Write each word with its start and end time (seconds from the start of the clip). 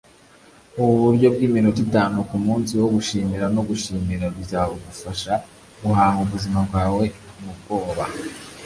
ubu 0.81 0.93
buryo 1.03 1.27
bw'iminota 1.33 1.79
itanu 1.87 2.17
ku 2.29 2.35
munsi 2.45 2.71
bwo 2.77 2.87
gushimira 2.95 3.45
no 3.55 3.61
gushimira 3.69 4.25
bizagufasha 4.37 5.33
guhanga 5.83 6.17
ubuzima 6.25 6.59
bwawe 6.67 7.03
mu 7.43 7.51
bwoba 7.59 8.05